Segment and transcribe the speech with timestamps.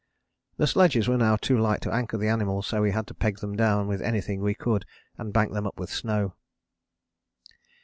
[0.57, 3.37] The sledges were now too light to anchor the animals, so we had to peg
[3.37, 4.83] them down with anything we could
[5.15, 6.33] and bank them up with snow.